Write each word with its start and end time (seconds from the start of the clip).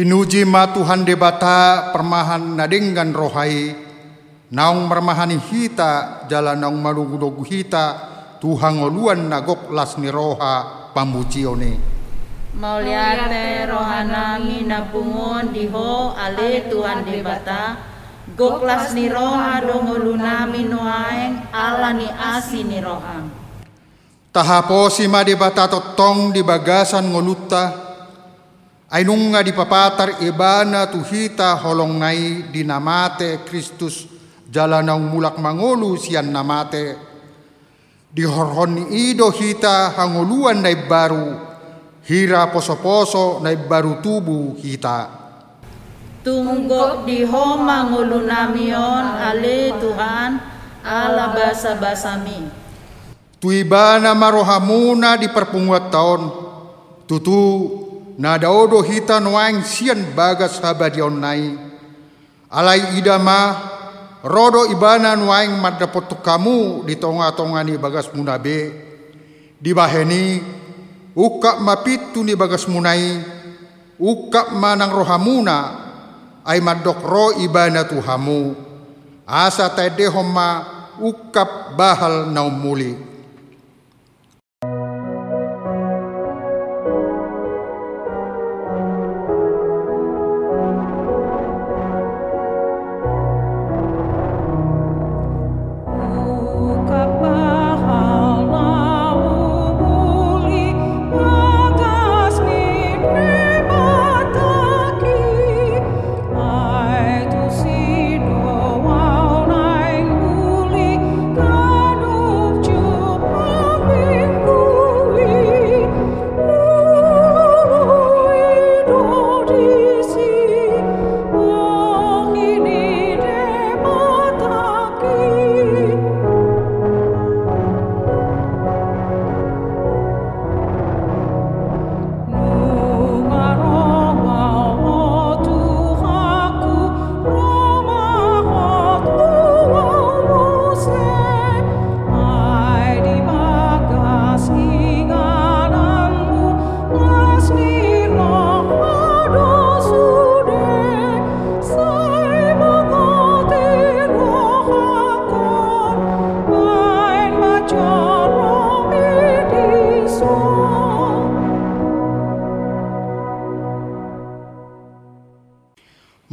Pinuji 0.00 0.48
ma 0.48 0.64
Tuhan 0.72 1.04
debata 1.04 1.92
permahan 1.92 2.56
nadenggan 2.56 3.12
rohai, 3.12 3.76
naung 4.48 4.88
mermahani 4.88 5.36
hita 5.36 6.24
jalan 6.24 6.56
naung 6.56 6.80
marugudogu 6.80 7.44
hita, 7.44 8.00
Tuhan 8.40 8.80
ngoluan 8.80 9.28
nagok 9.28 9.68
las 9.68 10.00
ni 10.00 10.08
roha 10.08 10.88
pamucione. 10.96 11.76
Mauliate 12.56 13.68
rohanami 13.68 14.64
napungon 14.64 15.52
diho 15.52 16.16
ale 16.16 16.64
Tuhan 16.72 17.04
debata, 17.04 17.76
goklas 18.32 18.96
ni 18.96 19.04
roha 19.12 19.60
dongolunami 19.60 20.64
noaeng 20.64 21.52
ala 21.52 21.92
ni 21.92 22.08
asi 22.08 22.64
ni 22.64 22.80
roha. 22.80 23.20
Tahaposi 24.32 25.04
ma 25.12 25.20
debata 25.20 25.68
totong 25.68 26.32
di 26.32 26.40
bagasan 26.40 27.12
ngoluta, 27.12 27.89
Ainung 28.90 29.30
nga 29.30 29.46
dipapatar 29.46 30.18
ibana 30.26 30.90
tuhita 30.90 31.54
holong 31.62 31.94
nai 32.02 32.50
dinamate 32.50 33.46
Kristus 33.46 34.10
jalanang 34.50 35.06
mulak 35.06 35.38
mangolu 35.38 35.94
sian 35.94 36.34
namate. 36.34 36.98
Dihorhon 38.10 38.90
ido 38.90 39.30
hita 39.30 39.94
hanguluan 39.94 40.66
nai 40.66 40.74
baru 40.90 41.38
hira 42.02 42.50
poso-poso 42.50 43.38
nai 43.38 43.54
baru 43.54 44.02
tubuh 44.02 44.58
hita. 44.58 45.06
Tunggok 46.26 47.06
di 47.06 47.22
homa 47.22 47.86
ngulunamion 47.94 49.06
ale 49.22 49.70
Tuhan 49.78 50.30
ala 50.82 51.30
basa-basami. 51.30 52.50
Tuibana 53.38 54.18
marohamuna 54.18 55.14
di 55.14 55.30
perpunguat 55.30 55.94
tahun 55.94 56.20
tutu 57.06 57.79
na 58.20 58.36
daodo 58.36 58.84
hita 58.84 59.16
noaing 59.16 59.64
sian 59.64 60.12
bagas 60.12 60.60
habadion 60.60 61.16
nai. 61.16 61.56
Alai 62.52 63.00
idama 63.00 63.56
rodo 64.20 64.68
ibana 64.68 65.16
noaing 65.16 65.56
madapotu 65.56 66.20
kamu 66.20 66.84
di 66.84 67.00
tonga-tonga 67.00 67.64
ni 67.64 67.80
bagas 67.80 68.12
munabe. 68.12 68.76
Di 69.56 69.72
baheni 69.72 70.36
ukak 71.16 71.64
mapitu 71.64 72.20
ni 72.20 72.36
bagas 72.36 72.68
munai. 72.68 73.24
Ukak 73.96 74.52
manang 74.52 74.92
rohamuna 74.92 75.58
ay 76.44 76.60
madok 76.60 77.00
ro 77.00 77.26
ibana 77.40 77.88
tuhamu. 77.88 78.52
Asa 79.24 79.72
tede 79.72 80.04
homa 80.12 80.68
ukap 81.00 81.72
bahal 81.72 82.28
naumuli 82.28 83.10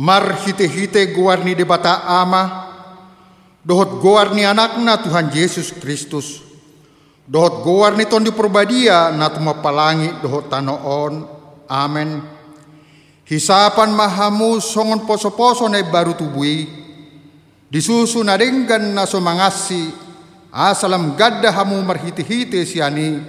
Mar 0.08 0.40
hite-hite 0.40 1.12
guarni 1.12 1.52
de 1.52 1.68
bata 1.68 2.08
ama, 2.08 2.72
dohot 3.60 4.00
guarni 4.00 4.48
anakna 4.48 5.04
Tuhan 5.04 5.28
Yesus 5.36 5.76
Kristus. 5.76 6.40
Dohot 7.28 7.60
guarni 7.60 8.08
ton 8.08 8.24
di 8.24 8.32
perbadia 8.32 9.12
na 9.12 9.28
tumapalangi 9.28 10.24
dohot 10.24 10.48
tanoon. 10.48 11.28
Amen. 11.68 12.24
Hisapan 13.28 13.92
mahamu 13.92 14.64
songon 14.64 15.04
poso-poso 15.04 15.68
na 15.68 15.84
baru 15.84 16.16
tubui. 16.16 16.64
Disusu 17.68 18.24
na 18.24 18.40
denggan 18.40 18.96
na 18.96 19.04
sumangasi. 19.04 19.92
Asalam 20.56 21.20
gadda 21.20 21.52
hamu 21.52 21.84
marhiti-hite 21.84 22.64
siani. 22.64 23.20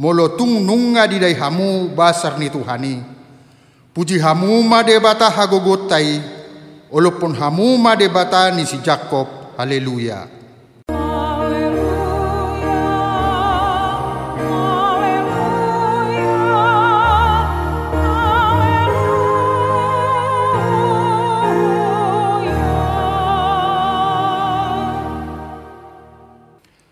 Molotung 0.00 0.64
nunga 0.64 1.04
di 1.04 1.20
hamu 1.36 1.92
basar 1.92 2.40
ni 2.40 2.48
Tuhani. 2.48 3.13
Puji 3.94 4.18
hamuma 4.18 4.82
de 4.82 4.98
bata 4.98 5.30
hagogotai, 5.30 6.18
walaupun 6.90 7.30
hamuma 7.38 7.94
de 7.94 8.10
bata 8.10 8.50
ni 8.50 8.66
si 8.66 8.82
Jacob. 8.82 9.54
Haleluya. 9.54 10.26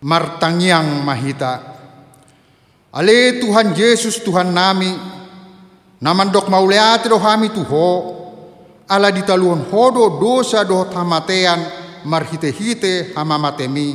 Martangyang 0.07 1.03
mahita. 1.03 1.67
Ale 2.95 3.43
Tuhan 3.43 3.75
Yesus 3.75 4.23
Tuhan 4.23 4.55
nami 4.55 5.22
Namandok 6.03 6.51
mauleate 6.51 7.07
do 7.07 7.15
hami 7.15 7.47
ho 7.47 7.89
ala 8.91 9.15
ditaluon 9.15 9.71
hodo 9.71 10.19
dosa 10.19 10.67
do 10.67 10.83
tamatean 10.91 11.63
marhite-hite 12.03 13.15
hamamatemi. 13.15 13.95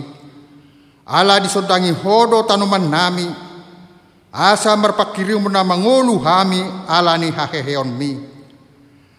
Ala 1.04 1.44
disodangi 1.44 1.92
hodo 1.92 2.48
tanuman 2.48 2.88
nami. 2.88 3.28
Asa 4.32 4.72
marpakirium 4.80 5.52
na 5.52 5.68
mangolu 5.68 6.16
hami 6.24 6.64
ala 6.88 7.20
ni 7.20 7.28
haheheon 7.28 7.92
mi. 7.92 8.16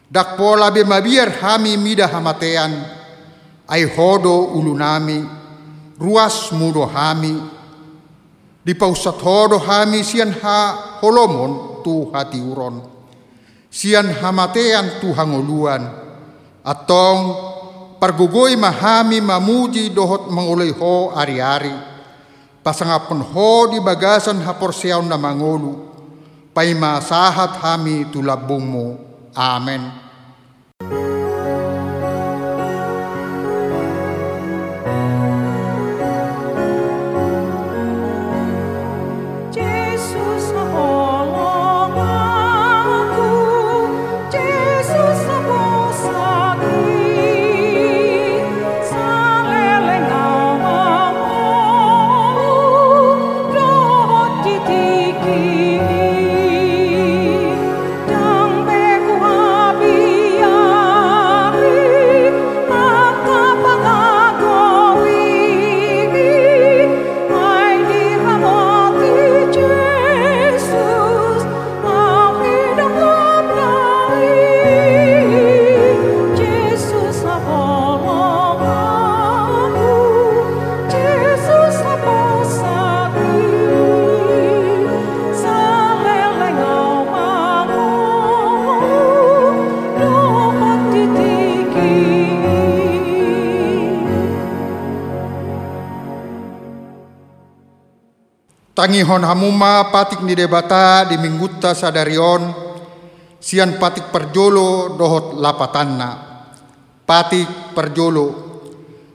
Dak 0.09 0.41
pola 0.41 0.73
be 0.73 0.81
mabiar 0.81 1.29
hami 1.45 1.77
mida 1.77 2.09
hamatean. 2.09 2.73
Ay 3.69 3.85
hodo 3.85 4.57
ulu 4.57 4.73
nami. 4.73 5.21
Ruas 6.01 6.57
mudo 6.57 6.89
hami. 6.89 7.37
Di 8.65 8.73
pausat 8.73 9.21
hodo 9.21 9.61
hami 9.61 10.01
sian 10.01 10.33
ha 10.41 10.97
holomon 11.05 11.78
tu 11.89 12.13
hati 12.13 12.37
uron. 12.37 12.85
Sian 13.73 14.13
hamatean 14.13 15.01
tu 15.01 15.17
hangoluan. 15.17 15.89
Atong 16.61 17.21
pargugoy 17.97 18.61
mahami 18.61 19.25
mamuji 19.25 19.89
dohot 19.89 20.29
mangulay 20.29 20.69
ho 20.77 21.17
ari-ari. 21.17 21.73
Pasangapon 22.61 23.25
ho 23.25 23.73
di 23.73 23.81
bagasan 23.81 24.45
haporsiyaw 24.45 25.01
na 25.01 25.17
mangulu. 25.17 25.89
Pay 26.53 26.77
masahat 26.77 27.57
hami 27.65 28.13
tulabong 28.13 28.65
mo. 28.69 28.87
Amen. 29.33 30.08
Tangihon 98.79 99.27
hamuma 99.27 99.91
patik 99.91 100.23
ni 100.23 100.39
debata 100.39 101.03
di 101.03 101.19
mingguta 101.19 101.75
sadarion 101.75 102.47
sian 103.43 103.75
patik 103.75 104.15
perjolo 104.15 104.95
dohot 104.95 105.35
lapatanna. 105.35 106.11
Patik 107.03 107.75
perjolo. 107.75 108.47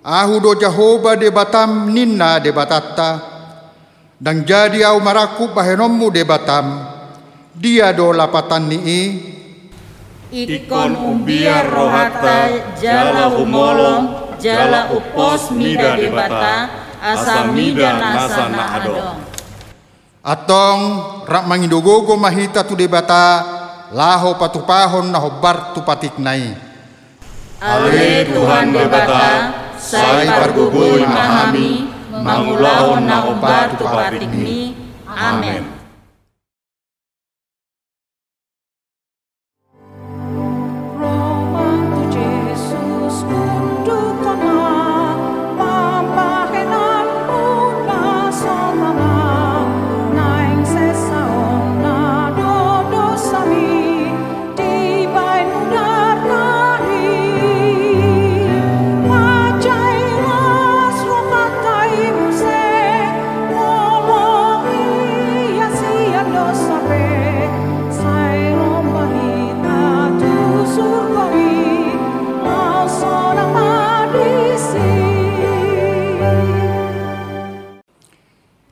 Ahu 0.03 0.43
do 0.43 0.51
Jahoba 0.59 1.15
debatam 1.15 1.95
ninna 1.95 2.43
debatatta. 2.43 3.31
Dan 4.19 4.43
jadi 4.43 4.83
au 4.83 4.99
maraku 4.99 5.55
bahenommu 5.55 6.11
debatam. 6.11 6.83
Dia 7.55 7.95
do 7.95 8.11
lapatan 8.11 8.67
ni 8.67 8.83
Ikon 10.27 10.91
umbia 10.99 11.63
rohata 11.71 12.75
jala 12.75 13.31
humolong 13.31 14.35
jala 14.43 14.91
upos 14.91 15.55
mida 15.55 15.95
debata 15.95 16.67
asa 16.99 17.47
mida 17.47 17.95
nasa 17.95 18.51
na 18.51 18.65
adong. 18.75 19.32
Atong 20.23 20.79
rak 21.27 21.43
mangidogogo 21.51 22.15
mahita 22.15 22.63
tu 22.63 22.79
debata 22.79 23.43
laho 23.91 24.39
patupahon 24.39 25.11
na 25.11 25.19
hobar 25.19 25.75
tu 25.75 25.83
patik 25.83 26.15
nai. 26.15 26.55
Ale 27.59 28.31
Tuhan 28.31 28.71
debata, 28.71 29.51
sai 29.75 30.31
pargugoy 30.31 31.03
mahami, 31.03 31.91
mangulahon 32.07 33.03
na 33.03 33.27
obar 33.27 33.75
tu 33.75 33.83
patik 33.83 34.31
ni. 34.31 34.71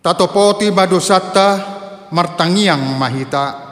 Tatopoti 0.02 0.74
madosata 0.74 1.50
martangiang 2.10 2.98
mahita. 2.98 3.70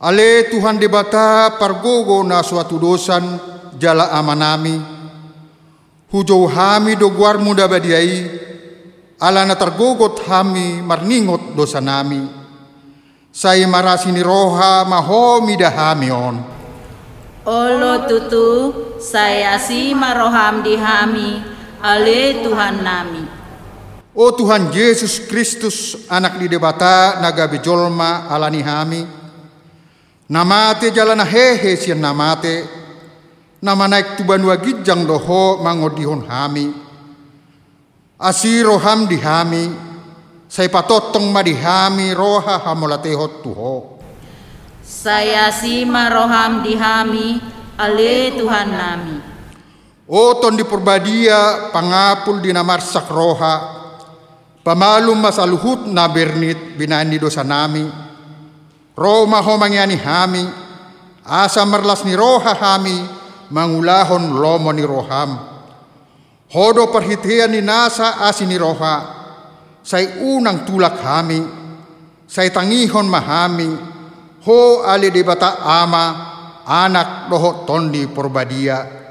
Ale 0.00 0.48
Tuhan 0.48 0.80
debata 0.80 1.60
pargogo 1.60 2.24
na 2.24 2.40
suatu 2.40 2.80
dosan 2.80 3.36
jala 3.76 4.16
amanami. 4.16 4.80
Hujau 6.08 6.48
hami 6.48 6.96
do 6.96 7.12
guar 7.12 7.36
muda 7.36 7.68
badiai. 7.68 8.32
Ala 9.20 9.44
na 9.44 9.60
targogot 9.60 10.24
hami 10.24 10.80
marningot 10.80 11.52
dosa 11.52 11.84
nami. 11.84 12.24
Sai 13.28 13.68
marasi 13.68 14.16
ni 14.16 14.24
roha 14.24 14.88
mahomi 14.88 15.60
dahami 15.60 16.08
on. 16.08 16.36
Olo 17.44 18.08
tutu, 18.08 18.48
saya 18.96 19.60
si 19.60 19.92
maroham 19.92 20.64
dihami, 20.64 21.44
ale 21.84 22.40
Tuhan 22.40 22.80
nami. 22.80 23.24
O 24.16 24.32
Tuhan 24.32 24.72
Yesus 24.72 25.28
Kristus 25.28 26.08
anak 26.08 26.40
di 26.40 26.48
debata 26.48 27.20
naga 27.20 27.44
bejolma 27.44 28.24
alani 28.32 28.64
hami. 28.64 29.02
Namate 30.32 30.88
jalana 30.88 31.20
hehe 31.20 31.76
sian 31.76 32.00
namate. 32.00 32.64
Nama 33.60 33.84
naik 33.84 34.16
tuban 34.16 34.40
wagijang 34.40 35.04
doho 35.04 35.60
mangodihon 35.60 36.24
hami. 36.24 36.72
Asiro 38.16 38.80
ham 38.80 39.04
di 39.04 39.20
hami. 39.20 39.68
Sai 40.48 40.72
patotong 40.72 41.28
ma 41.28 41.44
di 41.44 41.52
hami 41.52 42.16
roha 42.16 42.64
hamolatehot 42.64 43.44
tuho. 43.44 44.00
Saya 44.80 45.52
si 45.52 45.84
maroham 45.84 46.64
dihami, 46.64 47.36
ale 47.76 48.32
Tuhan 48.32 48.68
nami. 48.72 49.16
O 50.08 50.40
ton 50.40 50.56
di 50.56 50.64
perbadia 50.64 51.68
pangapul 51.68 52.40
di 52.40 52.48
namarsak 52.48 53.12
roha. 53.12 53.75
Pamalum 54.66 55.22
masaluhut 55.22 55.86
na 55.94 56.10
bernit 56.10 56.74
binani 56.74 57.22
dosa 57.22 57.46
nami. 57.46 57.86
Roma 58.98 59.38
ho 59.38 59.54
mangyani 59.54 59.94
hami. 59.94 60.42
Asa 61.22 61.62
merlas 61.62 62.02
ni 62.02 62.18
roha 62.18 62.50
hami. 62.50 62.98
Mangulahon 63.54 64.34
lomo 64.34 64.74
ni 64.74 64.82
roham. 64.82 65.38
Hodo 66.50 66.90
perhitian 66.90 67.54
ni 67.54 67.62
nasa 67.62 68.26
asi 68.26 68.42
ni 68.42 68.58
roha. 68.58 69.14
Say 69.86 70.18
unang 70.18 70.66
tulak 70.66 70.98
hami. 70.98 71.46
Say 72.26 72.50
tangihon 72.50 73.06
mahami. 73.06 73.70
Ho 74.50 74.82
ali 74.82 75.14
di 75.14 75.22
bata 75.22 75.62
ama. 75.62 76.06
Anak 76.66 77.30
doho 77.30 77.62
tondi 77.62 78.10
perbadia. 78.10 79.05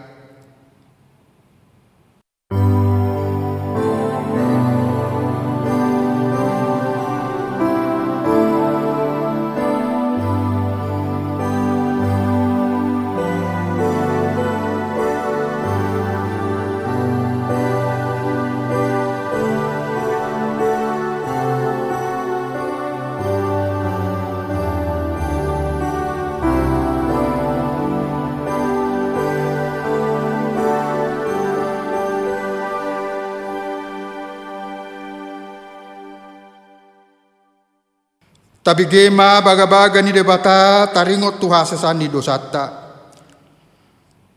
Tapi 38.65 38.89
gema 38.89 39.45
baga-baga 39.45 40.01
ni 40.01 40.09
debata 40.09 40.89
taringot 40.89 41.37
tuha 41.37 41.61
sesani 41.69 42.09
dosata. 42.09 42.81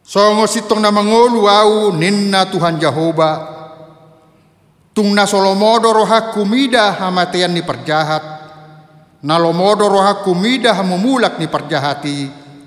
Songo 0.04 0.44
sitong 0.44 0.85
na 0.85 0.92
mangolu 0.92 1.49
au 1.49 1.97
ninna 1.97 2.44
Tuhan 2.44 2.76
Jehovah. 2.76 3.56
Tung 4.92 5.16
na 5.16 5.25
solomodo 5.25 5.97
roha 5.97 6.37
kumida 6.37 6.92
hamatean 6.92 7.56
ni 7.56 7.64
perjahat. 7.64 8.25
Na 9.25 9.40
lomodo 9.40 9.88
roha 9.88 10.20
kumida 10.20 10.76
hamumulak 10.76 11.40
ni 11.40 11.49
perjahati 11.49 12.16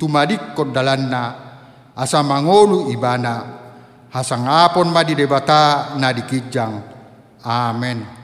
tumadik 0.01 0.57
kod 0.57 0.73
dalanna. 0.73 1.37
Asa 1.93 2.25
mangolu 2.25 2.89
ibana. 2.89 3.61
Hasangapon 4.09 4.89
ma 4.89 5.05
di 5.05 5.13
debata 5.13 5.93
na 5.93 6.09
dikijang. 6.09 6.73
Amen. 7.45 8.20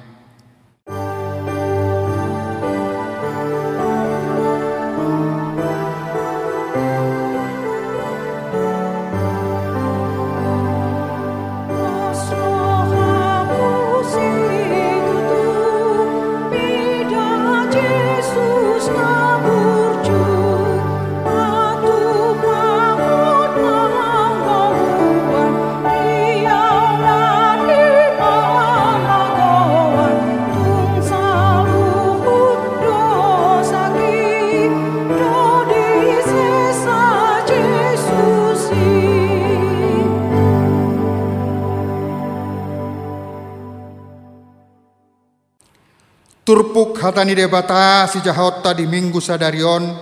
Hatani 47.08 47.40
debata 47.40 48.04
si 48.12 48.20
jahota 48.20 48.76
di 48.76 48.84
minggu 48.84 49.24
sadarion. 49.24 49.96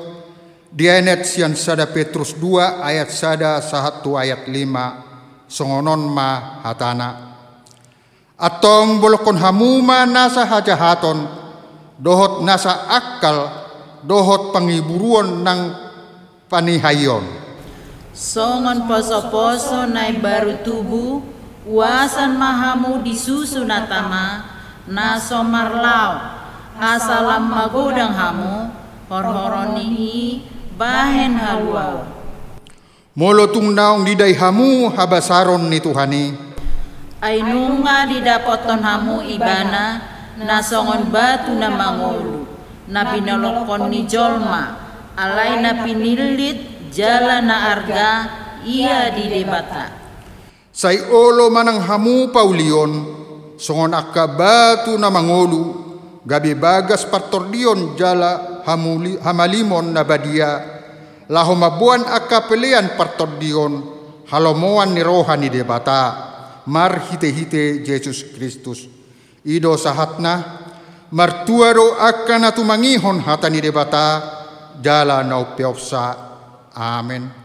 Dienet 0.74 1.24
sian 1.24 1.54
sada 1.54 1.86
Petrus 1.88 2.34
2 2.36 2.82
ayat 2.82 3.14
sada 3.14 3.62
sahatu 3.62 4.18
ayat 4.18 4.50
5 4.50 5.46
songonon 5.46 6.02
ma 6.10 6.60
hatana. 6.66 7.38
Atong 8.36 9.00
bolokon 9.00 9.38
hamuma 9.38 10.04
nasa 10.10 10.44
hajahaton. 10.50 11.46
Dohot 11.96 12.44
nasa 12.44 12.92
akal, 12.92 13.48
dohot 14.04 14.52
pangiburuan 14.52 15.48
ng 15.48 15.60
panihayon. 16.52 17.24
Songon 18.12 18.84
poso-poso 18.84 19.88
nai 19.88 20.20
baru 20.20 20.60
tubuh, 20.60 21.24
wasan 21.64 22.36
mahamu 22.36 23.00
disusun 23.00 23.72
atama, 23.72 24.44
na 24.92 25.16
somarlau, 25.16 26.36
asalam 26.76 27.48
magodang 27.48 28.12
hamu, 28.12 28.72
horhoroni 29.08 30.44
bahen 30.76 31.40
haluau. 31.40 32.04
Molo 33.16 33.48
tung 33.48 33.72
naong 33.72 34.04
diday 34.04 34.36
hamu 34.36 34.92
habasaron 34.92 35.72
ni 35.72 35.80
Tuhani. 35.80 36.36
Ay 37.24 37.40
nunga 37.40 38.04
didapoton 38.12 38.84
hamu 38.84 39.24
ibana, 39.24 40.04
na 40.36 40.60
songon 40.60 41.08
batu 41.08 41.56
na 41.56 41.72
mangulu, 41.72 42.44
na 42.92 43.08
binolokon 43.08 43.88
ni 43.88 44.04
Jolma, 44.04 44.76
alay 45.16 45.64
na 45.64 45.80
pinilit, 45.80 46.92
jala 46.92 47.40
na 47.40 47.72
arga, 47.72 48.12
iya 48.68 49.16
di 49.16 49.32
debata. 49.32 49.96
Say 50.76 51.00
olo 51.08 51.48
manang 51.48 51.80
hamu 51.88 52.36
paulion, 52.36 52.92
songon 53.56 53.96
akka 53.96 54.28
batu 54.28 55.00
na 55.00 55.08
mangolu, 55.08 55.85
gabi 56.26 56.58
bagas 56.58 57.06
partordion 57.06 57.94
jala 57.94 58.66
hamuli, 58.66 59.16
hamalimon 59.22 59.94
na 59.94 60.02
badia, 60.02 60.52
laho 61.30 61.54
mabuan 61.54 62.02
akka 62.02 62.50
pelian 62.50 62.98
partordion, 62.98 63.74
halomoan 64.34 64.98
ni 64.98 65.06
roha 65.06 65.38
ni 65.38 65.54
debata, 65.54 66.02
mar 66.66 66.98
hite-hite 66.98 67.86
Jesus 67.86 68.26
Kristus. 68.34 68.90
Ido 69.46 69.78
sahatna, 69.78 70.66
martuaro 71.14 72.02
akka 72.02 72.42
na 72.42 72.50
tumangihon 72.50 73.22
hata 73.22 73.46
ni 73.54 73.62
debata, 73.62 74.06
jala 74.82 75.22
na 75.22 75.38
upiopsa. 75.38 76.18
Amen. 76.76 77.45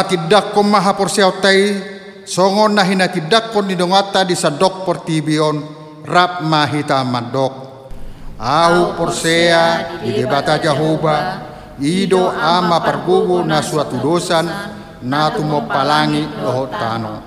Tahatidak 0.00 0.56
ko 0.56 0.64
mahaporsiyaw 0.64 1.44
tay, 1.44 1.76
songon 2.24 2.72
na 2.72 2.80
hinatidak 2.80 3.52
ko 3.52 3.60
nidongata 3.60 4.24
di 4.24 4.32
sa 4.32 4.48
dok 4.48 4.88
portibion, 4.88 5.60
rap 6.08 6.40
mahita 6.40 7.04
mandok. 7.04 7.52
Au 8.40 8.96
porsea 8.96 10.00
di 10.00 10.16
debata 10.16 10.56
Jehovah, 10.56 11.44
ido 11.84 12.32
ama 12.32 12.80
pargugo 12.80 13.44
na 13.44 13.60
suatu 13.60 14.00
dosan, 14.00 14.48
na 15.04 15.36
tumopalangi 15.36 16.24
lohot 16.40 16.72
tano. 16.72 17.20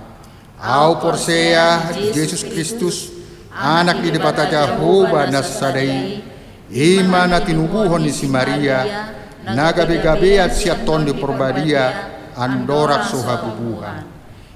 Au 0.57 0.97
porsea 0.97 1.93
Jesus 2.09 2.41
Kristus, 2.41 3.13
anak 3.53 4.01
di 4.01 4.09
debata 4.09 4.49
Jehovah 4.49 5.29
na 5.29 5.45
sadai, 5.45 6.25
ima 6.73 7.29
na 7.29 7.37
tinubuhon 7.37 8.01
ni 8.01 8.09
si 8.09 8.25
Maria, 8.25 9.13
na 9.45 9.69
gabi-gabi 9.69 10.41
at 10.41 10.57
siya 10.57 10.81
ton 10.81 11.05
di 11.05 11.13
porbadia, 11.13 12.12
andorak 12.37 13.07
suha 13.07 13.35
bubuhan. 13.41 14.05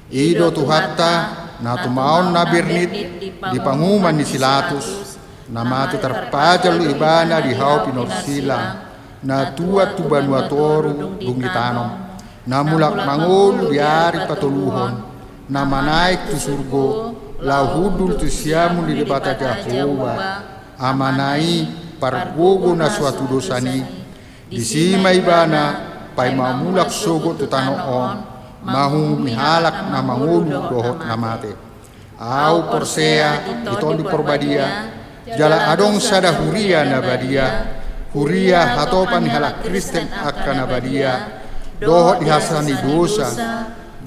Ido 0.07 0.51
tuhatta 0.55 1.13
na 1.59 1.77
tumaon 1.83 2.31
na 2.31 2.47
birnit 2.47 2.91
di 3.51 3.59
panguman 3.59 4.15
ni 4.15 4.23
Silatus. 4.23 5.19
Na 5.47 5.63
matu 5.63 5.95
terpajal 5.95 6.75
ibana 6.83 7.39
di 7.39 7.55
hau 7.55 7.87
pinorsila 7.87 8.87
na 9.23 9.55
tua 9.55 9.95
tu 9.95 10.03
banuatoru 10.05 11.17
dungitanom 11.23 11.89
na 12.43 12.57
mulak 12.67 12.95
mangol 13.07 13.71
diari 13.71 14.27
patuluhon 14.27 15.03
na 15.47 15.63
manaik 15.63 16.31
tu 16.31 16.35
surgo. 16.35 17.15
lahudul 17.37 18.17
tu 18.17 18.25
siamu 18.25 18.89
di 18.89 18.97
debata 18.97 19.37
Jehovah 19.37 20.41
amanai 20.77 21.69
pargogo 22.01 22.73
na 22.73 22.89
suatu 22.89 23.29
dosani. 23.29 23.85
di 24.47 24.63
sima 24.63 25.11
ibana 25.13 25.96
pai 26.17 26.33
mamulak 26.33 26.89
sogo 26.89 27.37
tu 27.37 27.45
tanoon 27.45 28.17
mahu 28.65 29.21
mihalak 29.21 29.93
na 29.93 30.01
mangulu 30.01 30.49
dohot 30.49 31.05
na 31.05 31.13
mate 31.13 31.53
au 32.17 32.73
porsea 32.73 33.45
iton 33.69 34.01
di 34.01 34.03
porbadia 34.03 34.89
jala 35.37 35.69
adong 35.69 36.01
sada 36.01 36.33
huria 36.33 36.81
na 36.81 36.97
badia 36.97 37.45
huria 38.17 38.81
hatopan 38.81 39.29
halak 39.29 39.61
kristen 39.61 40.09
akka 40.09 40.57
na 40.57 40.65
badia 40.65 41.13
dohot 41.77 42.17
dihasani 42.25 42.73
dosa. 42.81 43.29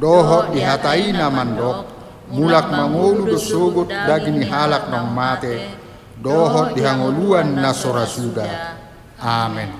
Dohot 0.00 0.56
dihatai 0.56 1.12
na 1.12 1.28
mandok 1.28 1.84
mulak 2.32 2.72
mangulu 2.72 3.28
do 3.28 3.38
sogot 3.38 3.92
daging 3.92 4.48
halak 4.48 4.88
nong 4.88 5.12
mate. 5.12 5.76
Dohot 6.20 6.72
dihangoluan 6.72 7.56
na 7.56 7.72
sorasuda 7.72 8.76
amen 9.20 9.79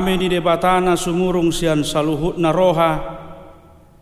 Dami 0.00 0.16
di 0.16 0.32
debatana 0.32 0.96
sumurung 0.96 1.52
sian 1.52 1.84
saluhut 1.84 2.40
na 2.40 2.48
roha, 2.56 3.20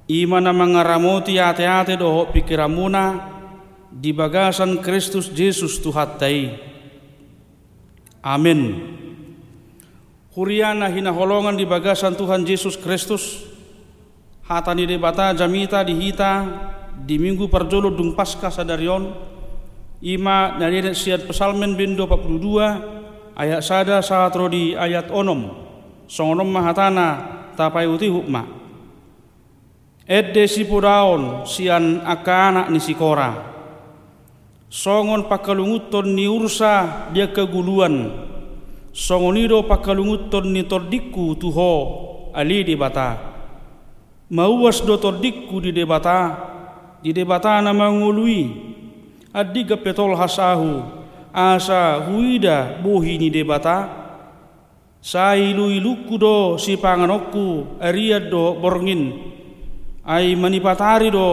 ima 0.07 0.39
na 0.39 0.55
mga 0.55 0.87
ramoti 0.87 1.43
ate-ate 1.43 1.99
doho 1.99 2.31
pikiramuna, 2.31 3.19
di 3.91 4.15
bagasan 4.15 4.79
Kristus 4.79 5.27
Yesus 5.35 5.83
Tuhatai. 5.83 6.55
Amin. 8.23 8.79
Huriana 10.39 10.87
hinaholongan 10.87 11.59
di 11.59 11.67
bagasan 11.67 12.15
Tuhan 12.15 12.47
Yesus 12.47 12.79
Kristus, 12.79 13.51
hatani 14.47 14.87
debata 14.87 15.35
jamita 15.35 15.83
dihita 15.83 16.47
di 16.95 17.19
minggu 17.19 17.51
perjolo 17.51 17.91
dung 17.91 18.15
pasca 18.15 18.55
sadarion, 18.55 19.19
ima 20.07 20.55
dari 20.63 20.79
siat 20.95 21.27
pesalmen 21.27 21.75
bindo 21.75 22.07
42 22.07 23.35
ayat 23.35 23.67
sada 23.67 23.99
saat 23.99 24.31
rodi 24.39 24.79
ayat 24.79 25.11
onom 25.11 25.67
songonom 26.09 26.49
mahatana 26.49 27.07
tapai 27.55 27.87
uti 27.87 28.09
hukma. 28.09 28.43
Edde 30.09 30.49
sipudaon 30.49 31.45
sian 31.45 32.01
akana 32.01 32.73
ni 32.73 32.81
sikora 32.81 33.37
songon 34.73 35.29
pakalunguton 35.29 36.17
ni 36.17 36.25
ursa 36.25 37.07
dia 37.13 37.29
keguluan. 37.29 38.27
Songonido 38.89 39.63
pakalunguton 39.63 40.51
ni 40.51 40.67
tordiku 40.67 41.39
tuho 41.39 41.73
ali 42.35 42.67
di 42.67 42.75
bata 42.75 43.29
mauas 44.29 44.85
do 44.85 44.99
tordiku 45.01 45.63
di 45.63 45.73
debata 45.73 46.37
di 47.01 47.17
debata 47.17 47.63
na 47.65 47.73
mangului 47.73 48.53
adiga 49.33 49.79
petol 49.81 50.13
hasahu 50.13 50.85
asa 51.33 51.97
huida 52.05 52.83
bohi 52.85 53.17
ni 53.17 53.33
debata 53.33 54.08
sai 54.99 55.55
lui 55.55 55.79
luku 55.79 56.19
do 56.19 56.59
si 56.59 56.77
panganokku 56.77 57.81
ariad 57.83 58.31
do 58.31 58.59
borngin. 58.59 59.15
Ai 60.09 60.33
manipatari 60.35 61.13
do 61.13 61.31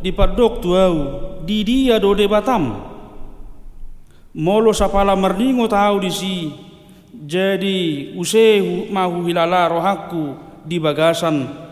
di 0.00 0.10
padok 0.12 0.64
tuau 0.64 0.94
di 1.44 1.62
dia 1.62 2.00
do 2.00 2.16
debatam. 2.16 2.94
Molo 4.36 4.72
sapala 4.76 5.16
merdingo 5.16 5.64
tahu 5.64 5.96
di 6.04 6.10
si 6.12 6.52
jadi 7.16 8.12
usehu 8.14 8.92
mahu 8.92 9.24
hilala 9.24 9.68
rohaku 9.72 10.36
di 10.64 10.76
bagasan. 10.76 11.64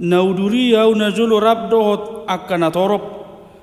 Nauduri 0.00 0.72
au 0.76 0.96
najulu 0.96 1.36
rabdohot 1.36 2.24
akan 2.24 2.60
atorop 2.72 3.04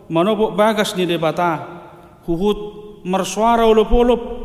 manobok 0.10 0.54
bagas 0.54 0.94
ni 0.94 1.10
debata. 1.10 1.78
Huhut 2.26 2.60
mersuara 3.08 3.66
ulop-ulop 3.66 4.37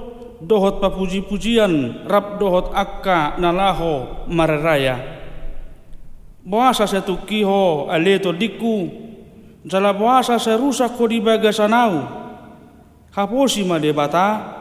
dohot 0.45 0.83
papuji-pujian 0.83 2.05
rab 2.07 2.39
dohot 2.39 2.75
akka 2.75 3.39
nalaho 3.39 4.27
mareraya. 4.29 4.99
Puasa 6.43 6.91
setukiho 6.91 7.87
aleto 7.87 8.35
diku. 8.35 8.91
Jala 9.63 9.95
puasa 9.95 10.43
serusak 10.43 10.99
ko 10.99 11.07
di 11.07 11.23
bagasanau 11.23 12.23
haposi 13.13 13.63
ma 13.63 13.77
debata 13.77 14.59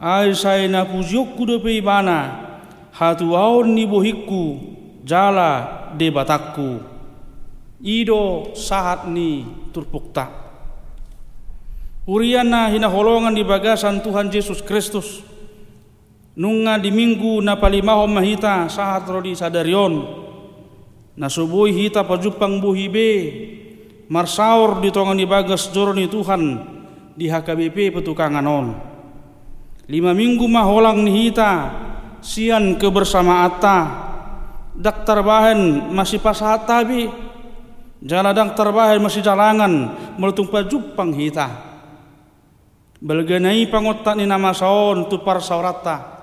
ai 0.00 0.32
sai 0.32 0.72
na 0.72 0.88
pujiokku 0.88 1.44
do 1.44 1.56
pe 1.60 1.78
ibana 1.78 2.48
hatu 2.96 3.36
aon 3.36 3.76
ni 3.76 3.84
bohikku 3.84 4.56
jala 5.04 5.92
debatakku 6.00 6.80
ido 7.84 8.50
sahat 8.56 9.04
ni 9.04 9.44
turpukta 9.72 10.49
Uriana 12.10 12.66
hina 12.74 12.90
holongan 12.90 13.30
di 13.30 13.46
bagasan 13.46 14.02
Tuhan 14.02 14.34
Yesus 14.34 14.66
Kristus. 14.66 15.22
Nunga 16.34 16.74
di 16.74 16.90
minggu 16.90 17.38
na 17.38 17.54
palimaho 17.54 18.10
mahita 18.10 18.66
sahat 18.66 19.06
rodi 19.06 19.38
sadarion. 19.38 20.10
Na 21.14 21.30
subuhi 21.30 21.70
hita 21.70 22.02
pajupang 22.02 22.58
buhi 22.58 22.90
be. 22.90 23.10
Marsaur 24.10 24.82
di 24.82 24.90
tongan 24.90 25.14
di 25.14 25.22
bagas 25.22 25.70
joroni 25.70 26.10
Tuhan 26.10 26.42
di 27.14 27.30
HKBP 27.30 28.02
petukangan 28.02 28.42
on. 28.42 28.74
Lima 29.86 30.10
minggu 30.10 30.50
maholang 30.50 31.06
ni 31.06 31.30
hita 31.30 31.70
sian 32.18 32.74
kebersama 32.74 33.46
atta 33.46 33.78
daktar 34.74 35.22
bahan 35.22 35.94
masih 35.94 36.18
pasahat 36.18 36.66
tabi 36.66 37.06
daktar 38.02 38.74
bahan 38.74 38.98
masih 38.98 39.22
jalangan 39.22 39.94
meletung 40.18 40.50
pajupang 40.50 41.14
hita 41.14 41.69
Belgenai 43.00 43.64
pangotak 43.72 44.12
ni 44.12 44.28
nama 44.28 44.52
saon 44.52 45.08
tu 45.08 45.24
par 45.24 45.40
saurata. 45.40 46.20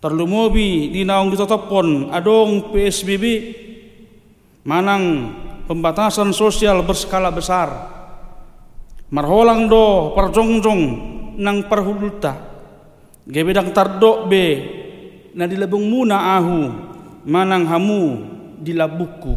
Terlumobi 0.00 0.88
di 0.88 1.04
naung 1.04 1.28
ditotopon 1.28 2.08
adong 2.08 2.72
PSBB 2.72 3.24
manang 4.64 5.28
pembatasan 5.68 6.32
sosial 6.32 6.80
berskala 6.88 7.28
besar. 7.28 7.68
Marholang 9.12 9.68
do 9.68 10.16
perjongjong 10.16 10.82
nang 11.36 11.68
perhuluta. 11.68 12.32
Gebedang 13.28 13.76
tardok 13.76 14.24
be 14.24 14.46
na 15.36 15.44
dilebung 15.44 15.84
muna 15.84 16.40
ahu 16.40 16.60
manang 17.28 17.68
hamu 17.68 18.24
dilabuku. 18.56 19.36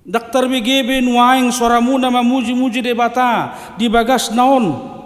Daktar 0.00 0.48
BGB 0.48 1.04
nuaing 1.04 1.52
suara 1.52 1.76
muna 1.76 2.08
mamuji-muji 2.08 2.80
debata 2.80 3.52
di 3.76 3.84
bagas 3.84 4.32
naon 4.32 4.96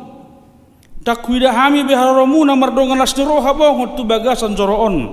takwida 1.05 1.53
hami 1.53 1.85
biharomu 1.85 2.43
na 2.49 2.57
mardongan 2.57 3.05
roha 3.05 3.53
bongot 3.53 3.95
tu 3.95 4.03
bagasan 4.03 4.57
joroon. 4.57 5.13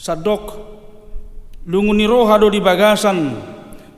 Sadok 0.00 0.56
lunguni 1.68 2.08
roha 2.08 2.40
do 2.40 2.48
di 2.48 2.58
bagasan. 2.58 3.36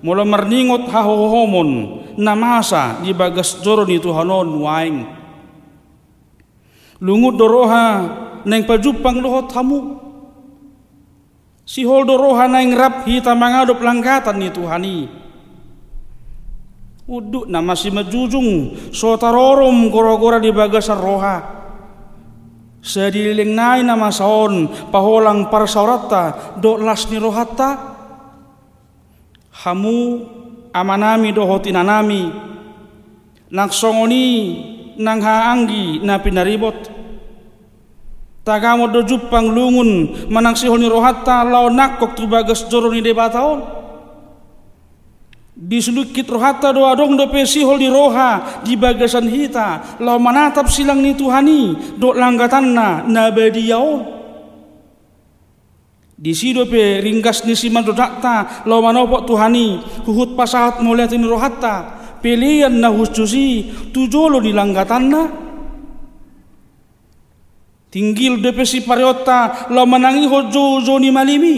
Mula 0.00 0.24
marningot 0.24 0.88
hahohomon 0.88 2.00
namasa 2.16 3.04
di 3.04 3.12
bagas 3.12 3.60
joro 3.60 3.84
ni 3.84 4.00
Tuhanon 4.00 4.48
waing 4.64 4.96
lungut 7.04 7.36
doroha 7.36 7.84
neng 8.44 8.64
pajupang 8.64 9.20
lohot 9.20 9.48
hamu 9.52 10.00
si 11.64 11.84
hol 11.84 12.04
doroha 12.04 12.48
neng 12.48 12.76
rap 12.76 13.04
hita 13.04 13.36
mangadop 13.36 13.80
langkatan 13.80 14.36
ni 14.40 14.48
Tuhani 14.48 14.96
Uduk 17.10 17.50
na 17.50 17.58
masih 17.58 17.90
so 18.94 19.18
tarorom 19.18 19.90
gora-gora 19.90 20.38
di 20.38 20.54
bagasan 20.54 20.94
roha. 20.94 21.42
Sediling 22.78 23.50
nai 23.50 23.82
nama 23.82 24.14
saon 24.14 24.70
paholang 24.94 25.50
para 25.50 25.66
saurata 25.66 26.54
do 26.62 26.78
las 26.78 27.10
ni 27.10 27.18
rohata. 27.18 27.98
Hamu 29.66 30.22
amanami 30.70 31.34
do 31.34 31.42
hotinanami. 31.42 32.30
Nang 33.50 33.74
songoni 33.74 34.26
nang 34.94 35.18
haanggi 35.18 36.06
na 36.06 36.22
pinaribot. 36.22 36.94
Tagamo 38.46 38.86
do 38.86 39.02
jupang 39.02 39.50
lungun 39.50 40.14
manang 40.30 40.54
sihoni 40.54 40.86
rohata 40.86 41.42
lau 41.42 41.66
nakok 41.74 42.14
tu 42.14 42.30
bagas 42.30 42.70
joro 42.70 42.86
ni 42.94 43.02
debataon 43.02 43.79
disulukit 45.60 46.24
rohata 46.24 46.72
doa 46.72 46.96
dong 46.96 47.20
do 47.20 47.28
pesihol 47.28 47.76
di 47.76 47.92
roha 47.92 48.64
di 48.64 48.80
bagasan 48.80 49.28
hita. 49.28 50.00
Lau 50.00 50.16
manatap 50.16 50.72
silang 50.72 51.04
ni 51.04 51.12
Tuhani 51.12 51.76
do 52.00 52.16
langgatanna 52.16 53.04
nabadiyaon 53.04 54.16
di 56.20 56.36
sido 56.36 56.68
pe 56.68 57.00
ringkas 57.00 57.48
ni 57.48 57.56
siman 57.56 57.84
do 57.84 57.92
dakta 57.92 58.64
lau 58.64 58.80
manopok 58.80 59.28
Tuhani 59.28 59.84
huhut 60.08 60.32
pasahat 60.32 60.80
muliatin 60.80 61.28
rohata. 61.28 62.00
Pilihan 62.20 62.72
na 62.72 62.92
huscusi 62.92 63.72
tujolo 63.96 64.44
di 64.44 64.52
langgatanna 64.52 65.32
tinggil 67.88 68.44
de 68.44 68.52
pesi 68.52 68.84
pariota 68.84 69.68
lau 69.72 69.84
manangi 69.84 70.24
hojo 70.24 70.96
ni 71.00 71.08
malimi. 71.12 71.56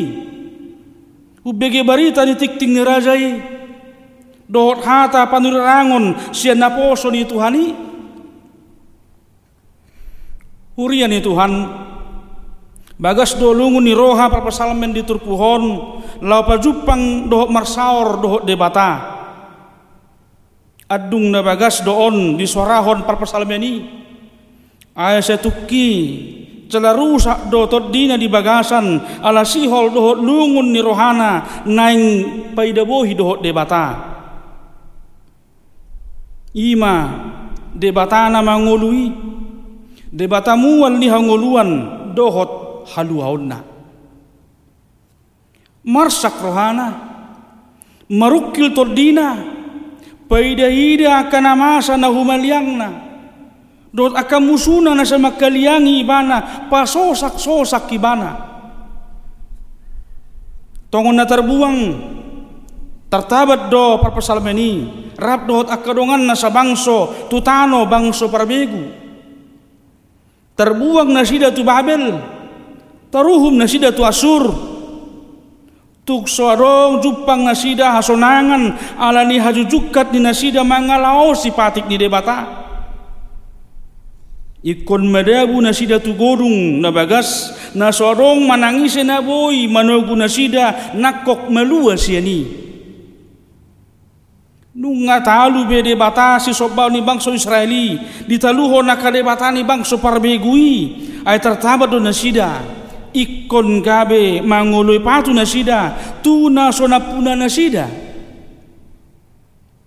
Ubege 1.42 1.82
barita 1.82 2.22
ni 2.22 2.38
tikting 2.38 2.70
ni 2.70 2.82
rajai 2.86 3.61
dohot 4.52 4.84
hata 4.84 5.24
panurarangon 5.32 6.36
sian 6.36 6.60
naposo 6.60 7.08
ni 7.08 7.24
Tuhani 7.24 7.92
Hurian 10.72 11.12
ni 11.12 11.20
Tuhan. 11.20 11.52
Bagas 12.96 13.34
dolungun 13.34 13.82
ni 13.82 13.92
roha 13.92 14.30
perpasalmen 14.30 14.94
di 14.94 15.02
turpuhon. 15.04 15.62
Lau 16.22 16.42
pajupang 16.46 17.28
dohot 17.28 17.50
marsaor 17.52 18.22
dohot 18.22 18.42
debata. 18.48 18.90
Adung 20.88 21.32
na 21.32 21.40
bagas 21.40 21.80
doon 21.84 22.36
di 22.36 22.44
suarahon 22.44 23.04
perpasalmen 23.04 23.60
ni 23.60 23.72
ay 24.92 25.24
setuki 25.24 25.88
cela 26.68 26.92
rusak 26.92 27.52
do 27.52 27.68
dina 27.92 28.16
di 28.16 28.28
bagasan. 28.32 29.00
Ala 29.20 29.44
sihol 29.44 29.92
dohot 29.92 30.18
lungun 30.20 30.72
ni 30.72 30.80
rohana 30.80 31.64
naing 31.68 32.02
paidabohi 32.56 33.12
dohot 33.12 33.44
debata 33.44 34.11
ima 36.52 36.94
debatana 37.72 38.44
mangului 38.44 39.12
debatamuan 40.12 41.00
ni 41.00 41.08
hangoluan 41.08 41.70
dohot 42.12 42.84
haluaonna. 42.92 43.64
Marsak 45.82 46.38
rohana 46.38 46.88
marukil 48.06 48.70
tordina 48.76 49.40
paida 50.28 50.68
ida 50.68 51.26
akan 51.26 51.44
amasa 51.56 51.96
na 51.98 52.06
humaliangna 52.12 52.88
dot 53.92 54.14
akan 54.14 54.42
musuna 54.46 54.94
na 54.94 55.04
sa 55.04 55.18
makaliangi 55.18 56.00
ibana 56.00 56.68
pasosak 56.70 57.36
sosak 57.36 57.90
ibana 57.92 58.30
tongon 60.88 61.16
na 61.18 61.26
terbuang 61.28 61.78
tertabat 63.12 63.68
do 63.68 64.00
parpasalmeni 64.00 64.88
rap 65.20 65.44
dot 65.44 65.68
akadongan 65.68 66.24
na 66.24 66.32
sa 66.32 66.48
bangso 66.48 67.28
tutano 67.28 67.84
bangso 67.84 68.32
parbegu. 68.32 68.88
Terbuang 70.56 71.12
na 71.12 71.20
sida 71.20 71.52
tu 71.52 71.60
Babel 71.60 72.16
taruhum 73.12 73.52
na 73.52 73.68
sida 73.68 73.92
tu 73.92 74.00
Asur. 74.00 74.72
Tuk 76.02 76.26
suarong 76.26 76.98
jupang 76.98 77.46
nasida 77.46 77.94
hasonangan 77.94 78.74
alani 78.98 79.38
hajujukat 79.38 80.10
ni 80.10 80.18
nasida 80.18 80.66
mangalao 80.66 81.30
si 81.36 81.54
patik 81.54 81.86
ni 81.86 81.94
debata. 81.94 82.64
Ikon 84.66 85.06
medabu 85.06 85.62
nasida 85.62 86.02
tu 86.02 86.18
gorung 86.18 86.82
na 86.82 86.90
bagas 86.90 87.54
na 87.76 87.94
suarong 87.94 88.42
manangis 88.42 88.98
na 89.04 89.22
boy 89.22 89.70
manogu 89.70 90.18
nasida 90.18 90.90
nakok 90.98 91.46
melua 91.54 91.94
siani 91.94 92.61
nunga 94.72 95.20
talu 95.20 95.68
bede 95.68 95.92
bata 95.92 96.40
si 96.40 96.56
sobau 96.56 96.88
ni 96.88 97.04
bangso 97.04 97.32
Israeli. 97.32 98.00
Ditaluho 98.24 98.80
nakade 98.80 99.20
bata 99.20 99.52
ni 99.52 99.64
bangso 99.64 100.00
parbegui. 100.00 100.72
Ay 101.24 101.38
tertabat 101.38 101.88
do 101.92 102.00
nasida. 102.00 102.64
Ikon 103.12 103.84
gabe 103.84 104.40
mangului 104.40 105.00
patu 105.04 105.30
nasida. 105.36 105.92
Tuna 106.24 106.72
sona 106.72 107.00
puna 107.00 107.36
nasida. 107.36 107.88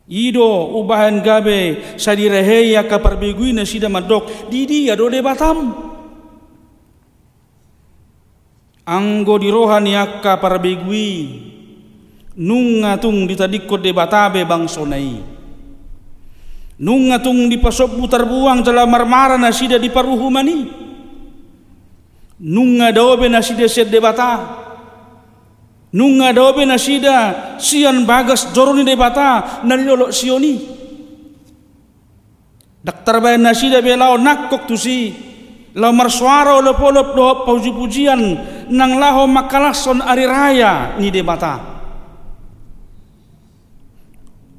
Ido 0.06 0.78
ubahan 0.78 1.18
gabe 1.26 1.98
sadireheya 1.98 2.86
kaparbegui 2.86 3.58
nasida 3.58 3.90
madok. 3.90 4.50
Didi 4.54 4.94
ado 4.94 5.10
de 5.10 5.20
batam. 5.26 5.58
Anggo 8.86 9.42
di 9.42 9.50
rohani 9.50 9.98
akka 9.98 10.38
parbegui 10.38 11.55
nunga 12.36 13.00
tung 13.00 13.24
ditadikot 13.24 13.80
de 13.80 13.92
batabe 13.96 14.44
bang 14.44 14.68
sonai 14.68 15.24
nunga 16.76 17.24
tung 17.24 17.48
dipasok 17.48 17.96
putar 17.96 18.28
buang 18.28 18.60
dalam 18.60 18.92
marmara 18.92 19.40
nasida 19.40 19.80
di 19.80 19.88
paruhumani 19.88 20.68
nunga 22.44 22.92
daobe 22.92 23.32
nasida 23.32 23.64
sed 23.72 23.88
debata 23.88 24.44
nunga 25.96 26.36
daobe 26.36 26.68
nasida 26.68 27.56
sian 27.56 28.04
bagas 28.04 28.52
joroni 28.52 28.84
debata 28.84 29.64
nalilolo 29.64 30.12
sioni. 30.12 30.76
Daktar 32.86 33.18
bayan 33.18 33.42
nasida 33.50 33.82
belao 33.82 34.14
nakok 34.20 34.70
tusi. 34.70 35.10
Lau 35.76 35.92
marsuara 35.92 36.56
oleh 36.56 36.72
polop 36.72 37.20
do 37.20 37.28
puji-pujian 37.44 38.22
nang 38.72 38.96
laho 38.96 39.28
makalason 39.28 40.00
ari 40.00 40.24
raya 40.24 40.96
ni 40.96 41.12
debata 41.12 41.75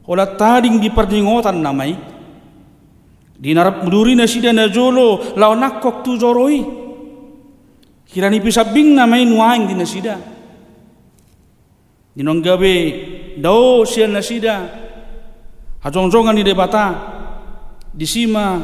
Ola 0.07 0.39
tading 0.39 0.79
di 0.79 0.89
perdingotan 0.91 1.59
namai 1.59 1.95
dinarap 3.37 3.83
muduri 3.83 4.15
nasida 4.15 4.55
na 4.55 4.71
jolo 4.71 5.35
lau 5.35 5.53
nakok 5.53 6.07
tu 6.07 6.15
joroi 6.17 6.87
Kirani 8.07 8.39
pisabing 8.39 8.95
na 8.95 9.05
may 9.05 9.27
nuaing 9.27 9.67
din 9.67 9.77
na 9.77 9.85
sida. 9.85 10.17
Ninong 12.17 12.41
gabi, 12.41 12.77
daw 13.37 13.83
siya 13.85 14.07
na 14.09 14.23
sida. 14.23 14.57
Hajong-jongan 15.83 16.33
ni 16.33 16.47
debata. 16.47 16.97
Disima 17.93 18.57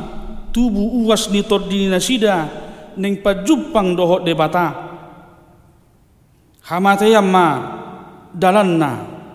tubu 0.54 1.04
uwas 1.04 1.28
ni 1.28 1.42
tod 1.44 1.68
di 1.68 1.90
na 1.90 1.98
sida. 1.98 2.48
Ning 2.96 3.20
pajupang 3.20 3.92
dohot 3.92 4.24
debata. 4.24 4.72
Hamatayam 6.70 7.26
ma 7.26 7.46
dalan 8.32 8.78
na. 8.78 8.92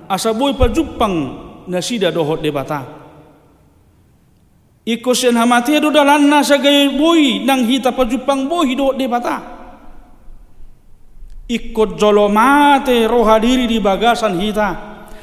Asaboy 0.08 0.56
pajupang 0.56 1.46
na 1.68 1.84
sida 1.84 2.12
dohot 2.12 2.42
debata. 2.42 2.84
Iko 4.88 5.12
siya 5.12 5.36
hamataya 5.36 5.84
do 5.84 5.92
dalan 5.92 6.32
na 6.32 6.40
sa 6.44 6.56
gay 6.58 6.96
boy 6.96 7.44
nang 7.44 7.68
hita 7.68 7.92
pajupang 7.92 8.48
boy 8.48 8.72
dohot 8.72 8.96
debata 8.96 9.56
ikut 11.48 11.96
jolomate 11.96 13.08
roha 13.08 13.40
diri 13.40 13.72
di 13.72 13.80
bagasan 13.80 14.36
hita 14.36 14.70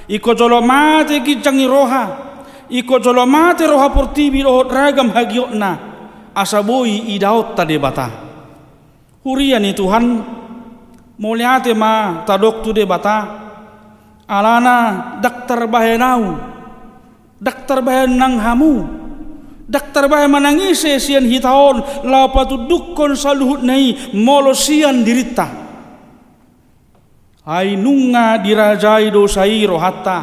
ikut 0.09 0.35
jolomate 0.37 1.21
kicangi 1.21 1.69
roha. 1.69 2.05
Ikut 2.65 3.05
jolomate 3.05 3.69
roha 3.69 3.93
portibi 3.93 4.41
rohot 4.41 4.73
ragam 4.73 5.13
hagiotna 5.13 5.77
asaboi 6.33 7.13
idaot 7.13 7.53
tade 7.53 7.77
bata 7.77 8.09
huriani 9.21 9.77
Tuhan 9.77 10.05
muliate 11.21 11.77
ma 11.77 12.25
tadok 12.25 12.65
tu 12.65 12.73
de 12.73 12.89
bata 12.89 13.44
alana 14.29 15.19
daktar 15.21 15.67
bahenau 15.69 16.39
daktar 17.41 17.85
bahenang 17.85 18.41
hamu 18.41 18.85
daktar 19.69 20.09
bahe 20.09 20.29
manangise 20.29 21.01
sian 21.01 21.25
hitaon 21.25 22.05
lapatu 22.05 22.69
dukkon 22.69 23.17
saluhut 23.17 23.65
nei 23.65 23.97
molosian 24.13 25.05
dirita 25.05 25.65
Hai 27.45 27.77
nunga 27.77 28.41
dirajai 28.41 29.13
dosai 29.13 29.69
rohatta. 29.69 30.19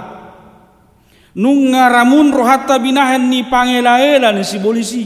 Nunga 1.38 1.86
ramun 1.88 2.34
rohatta 2.34 2.82
binahan 2.82 3.30
ni 3.30 3.46
pangela-ela 3.46 4.34
ni 4.34 4.42
si 4.42 4.58
polisi. 4.58 5.06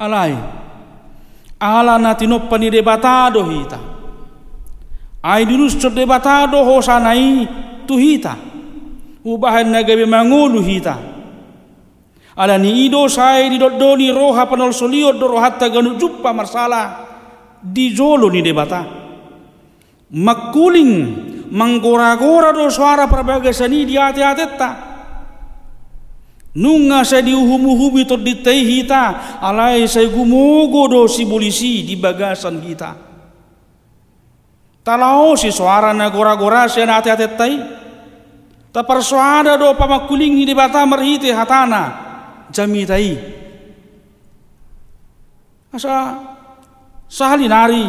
Alai. 0.00 0.32
Ala 1.60 2.00
na 2.00 2.16
tinoppa 2.16 2.56
ni 2.56 2.72
debatado 2.72 3.44
hita. 3.44 3.95
Ai 5.22 5.46
dirus 5.46 5.78
cot 5.78 5.94
debatado 5.94 6.60
ho 6.60 6.80
sanai 6.82 7.46
tu 7.88 7.96
hita. 7.96 8.36
Ubahan 9.26 9.70
na 9.70 9.82
gabi 9.82 10.04
mangulu 10.04 10.60
hita. 10.60 10.96
Ala 12.36 12.60
ni 12.60 12.84
ido 12.84 13.08
sai 13.08 13.48
di 13.48 13.56
dodoni 13.56 14.12
roha 14.12 14.44
panol 14.44 14.74
soliot 14.74 15.16
do 15.16 15.24
rohatta 15.24 15.72
ganu 15.72 15.96
juppa 15.96 16.36
marsala 16.36 17.06
di 17.66 17.90
jolo 17.90 18.28
ni 18.30 18.44
debata 18.44 18.84
makuling 20.12 20.92
manggora-gora 21.50 22.54
do 22.54 22.70
suara 22.70 23.10
prabaga 23.10 23.50
sani 23.50 23.82
di 23.82 23.98
ate-atetta 23.98 24.70
nunga 26.54 27.02
sa 27.02 27.18
di 27.18 27.34
uhum-uhumi 27.34 28.06
to 28.06 28.14
di 28.20 28.38
hita 28.38 29.40
alai 29.42 29.90
sa 29.90 30.02
gumugo 30.06 30.86
do 30.86 31.02
si 31.10 31.26
polisi 31.26 31.82
di 31.82 31.98
bagasan 31.98 32.62
kita 32.62 32.90
talao 34.86 35.34
si 35.34 35.50
suara 35.50 35.90
na 35.90 36.06
gora-gora 36.14 36.70
sa 36.70 36.86
na 36.86 37.02
ate-atettai 37.02 37.54
ta 38.70 38.86
suara 39.02 39.58
do 39.58 39.74
pamakuling 39.74 40.46
di 40.46 40.54
bata 40.54 40.86
marhite 40.86 41.34
hatana. 41.34 42.06
Jamitai 42.54 43.18
asa 45.74 46.22
sahali 47.10 47.50
nari 47.50 47.82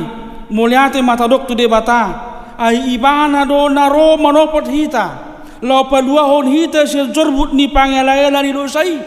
muliate 0.50 0.98
matadok 1.06 1.46
tu 1.46 1.54
de 1.54 1.70
bata. 1.70 2.34
Ai 2.58 2.98
ibana 2.98 3.46
do 3.46 3.70
naro 3.70 4.18
manopot 4.18 4.66
hita 4.66 5.06
lo 5.62 5.86
palua 5.86 6.26
hon 6.34 6.50
hita 6.50 6.90
se 6.90 7.14
jorbut 7.14 7.54
ni 7.54 7.70
pangelaela 7.70 8.42
ni 8.42 8.50
dosai 8.50 8.98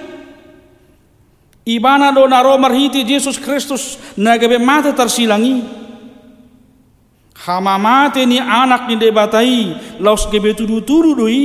ibana 1.67 2.15
do 2.15 2.31
naro 2.31 2.55
marhiti 2.55 3.03
Yesus 3.03 3.43
Kristus 3.43 3.99
nagabe 4.15 4.63
mata 4.63 4.95
tersilangi 4.95 5.80
hamamate 7.41 8.29
ni 8.29 8.37
anak 8.37 8.85
ni 8.85 9.01
debatai 9.01 9.61
laus 9.97 10.29
gebe 10.29 10.53
tudu 10.53 10.85
turu 10.85 11.17
doi 11.17 11.45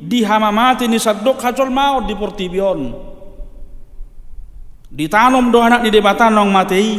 di 0.00 0.20
hamamate 0.20 0.84
ni 0.84 1.00
sadok 1.00 1.40
hajol 1.40 1.72
maut 1.72 2.04
di 2.04 2.14
portibion. 2.16 2.80
Ditanam 4.90 5.54
do 5.54 5.62
anak 5.62 5.86
ni 5.86 5.90
debatan 5.94 6.34
nong 6.34 6.50
matei 6.50 6.98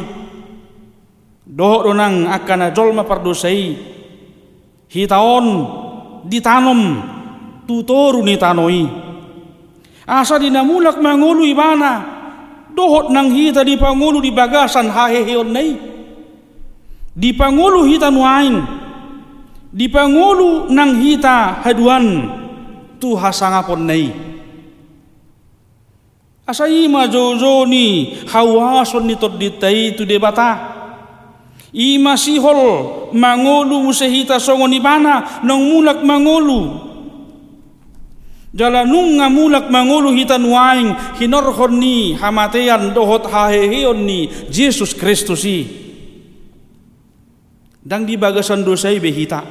doh 1.43 1.91
ronang 1.91 2.23
akan 2.31 2.71
jolma 2.71 3.03
pardosai 3.03 3.75
hitaon 4.87 5.45
ditanam 6.25 7.03
tutoru 7.67 8.23
ni 8.23 8.39
tanoi. 8.39 8.83
Asa 10.07 10.41
dinamulak 10.41 10.97
mangulu 10.97 11.45
ibana 11.45 11.93
dohot 12.73 13.13
nang 13.13 13.29
hita 13.29 13.61
di 13.61 13.77
pangulu 13.77 14.23
di 14.23 14.33
bagasan 14.33 14.87
haheheon 14.89 15.49
nai 15.51 15.90
di 17.11 17.35
pangulu 17.35 17.87
hita 17.87 18.07
nuain 18.07 18.63
di 19.71 19.87
pangulu 19.87 20.71
nang 20.71 20.99
hita 20.99 21.63
haduan 21.63 22.27
tu 22.99 23.15
hasangapon 23.15 23.81
nai 23.83 24.11
asa 26.47 26.67
ima 26.67 27.07
jojo 27.07 27.67
ni 27.67 28.19
hawason 28.27 29.07
ni 29.07 29.15
tot 29.15 29.39
ditai 29.39 29.95
tu 29.95 30.03
debata 30.07 30.81
Ima 31.71 32.19
sihol 32.19 32.59
mangolu 33.15 33.79
musehita 33.79 34.43
songon 34.43 34.75
ibana 34.75 35.39
nong 35.47 35.71
mulak 35.71 36.03
mangolu. 36.03 36.91
Jalanung 38.51 39.15
nga 39.15 39.31
mulak 39.31 39.71
mangolu 39.71 40.11
hita 40.11 40.35
nuaing 40.35 40.91
hinorhon 41.15 41.79
ni 41.79 42.11
hamatean 42.19 42.91
dohot 42.91 43.23
haheheon 43.23 44.03
ni 44.03 44.27
Kristus 44.99 45.47
i. 45.47 45.59
Dang 47.81 48.05
di 48.05 48.13
bagasan 48.13 48.61
dosai 48.61 49.01
behita. 49.01 49.41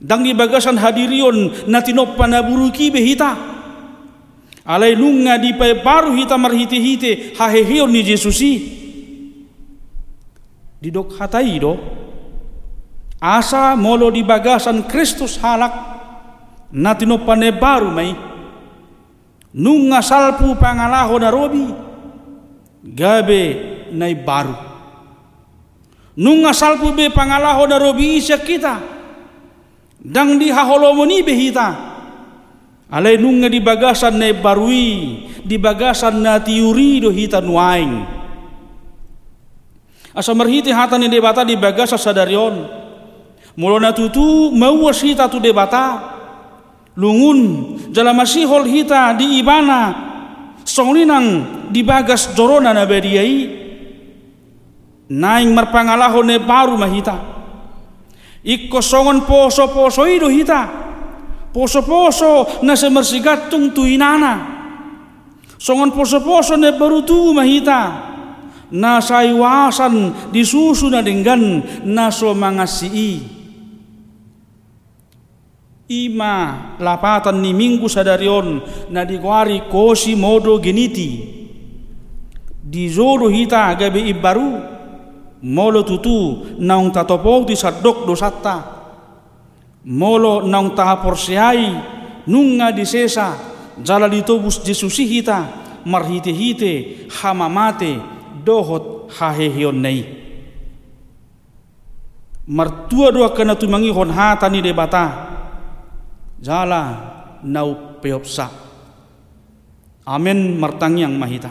Dang 0.00 0.24
di 0.24 0.32
bagasan 0.32 0.80
hadirion 0.80 1.68
na 1.68 1.84
tinop 1.84 2.16
panaburuki 2.16 2.88
behita. 2.88 3.36
Alay 4.66 4.96
nung 4.98 5.22
nga 5.22 5.36
di 5.38 5.54
pa 5.54 5.70
baru 5.76 6.16
hita 6.16 6.34
marhiti-hiti 6.34 7.36
haheheon 7.36 7.92
ni 7.92 8.00
Jesus 8.02 8.40
i. 8.42 8.54
Didok 10.80 11.20
hatai 11.20 11.56
do. 11.60 11.76
Asa 13.20 13.76
molo 13.76 14.12
di 14.12 14.20
bagasan 14.20 14.84
Kristus 14.88 15.40
halak 15.40 15.72
natino 16.72 17.22
pane 17.24 17.54
baru 17.54 17.88
mai 17.88 18.12
nunga 19.56 20.04
salpu 20.04 20.52
na 20.60 21.30
robi 21.32 21.64
gabe 22.84 23.42
nai 23.96 24.12
baru 24.12 24.65
nunga 26.16 26.52
salpu 26.56 26.92
be 26.96 27.12
pangalaho 27.12 27.68
na 27.68 27.76
robi 27.76 28.16
isya 28.16 28.40
kita. 28.40 28.80
Dang 30.06 30.38
di 30.38 30.52
haholomoni 30.52 31.24
behita 31.24 31.68
alai 32.86 33.18
nunga 33.18 33.50
di 33.50 33.58
bagasan 33.58 34.22
nai 34.22 34.30
barui 34.36 35.26
di 35.42 35.56
bagasan 35.58 36.22
na 36.22 36.38
tiuri 36.38 37.02
do 37.02 37.10
hita 37.10 37.42
nuaing 37.42 38.06
asa 40.16 40.32
merhiti 40.32 40.72
hata 40.72 40.96
ni 40.96 41.12
debata 41.12 41.44
di 41.44 41.60
bagasa 41.60 42.00
sadarion. 42.00 42.86
Mulona 43.56 43.92
tutu 43.92 44.52
mau 44.52 44.88
wasita 44.88 45.28
tu 45.28 45.40
debata. 45.40 46.16
Lungun 46.96 47.76
jala 47.92 48.16
masihol 48.16 48.64
hita 48.64 49.12
di 49.12 49.40
ibana. 49.44 49.92
Songlinang 50.64 51.44
di 51.68 51.84
bagas 51.84 52.32
jorona 52.32 52.72
na 52.72 52.88
beriai 52.88 53.65
naing 55.10 55.54
marpangalaho 55.54 56.22
ne 56.22 56.38
baru 56.38 56.74
mahita. 56.78 57.16
Ikko 58.46 58.78
songon 58.82 59.26
poso 59.26 59.66
poso 59.70 60.06
ido 60.06 60.30
hita. 60.30 60.86
Poso 61.50 61.82
poso 61.82 62.60
na 62.62 62.76
semersigatung 62.76 63.72
tuinana 63.72 64.56
songon 65.56 65.88
poso 65.96 66.20
poso 66.20 66.54
ne 66.56 66.72
baru 66.76 67.02
tu 67.02 67.32
mahita. 67.34 68.12
Na 68.66 68.98
saiwasan 68.98 70.30
disusu 70.34 70.90
na 70.90 70.98
dengan 70.98 71.62
na 71.86 72.10
so 72.10 72.34
mangasi 72.34 73.22
ima 75.86 76.74
lapatan 76.82 77.38
ni 77.38 77.54
minggu 77.54 77.86
sadarion 77.86 78.58
na 78.90 79.06
dikuari 79.06 79.70
kosi 79.70 80.18
modo 80.18 80.58
geniti. 80.58 81.34
Di 82.66 82.90
zoro 82.90 83.30
hita 83.30 83.70
gabe 83.78 84.02
ibaru 84.02 84.75
molo 85.46 85.86
tutu 85.86 86.42
naung 86.58 86.90
tatopou 86.90 87.46
di 87.46 87.54
sadok 87.54 88.02
dosata 88.02 88.56
molo 89.86 90.42
naung 90.42 90.74
tahaporsiai 90.74 91.70
nunga 92.26 92.74
di 92.74 92.82
sesa 92.82 93.38
jala 93.78 94.10
ditobus 94.10 94.66
jesusi 94.66 95.06
hita 95.06 95.46
marhite 95.86 96.34
hite 96.34 97.06
hamamate 97.22 98.02
dohot 98.42 99.06
hahehion 99.14 99.78
nei. 99.78 100.02
Martua 102.46 103.10
dua 103.10 103.34
kena 103.34 103.58
tumangi 103.58 103.90
hon 103.90 104.10
hata 104.10 104.46
ni 104.50 104.62
debata 104.62 105.34
jala 106.42 106.82
nau 107.42 107.98
peopsa. 108.02 108.50
Amen 110.06 110.54
martangyang 110.54 111.14
mahita 111.18 111.50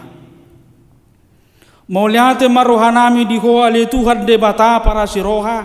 Mauliate 1.86 2.50
marohanami 2.50 3.30
di 3.30 3.38
hoa 3.38 3.70
le 3.70 3.86
Tuhan 3.86 4.26
de 4.26 4.42
bata 4.42 4.82
para 4.82 5.06
siroha. 5.06 5.62